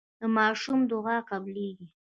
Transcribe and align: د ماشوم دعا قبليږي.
د 0.19 0.21
ماشوم 0.37 0.79
دعا 0.91 1.17
قبليږي. 1.29 1.87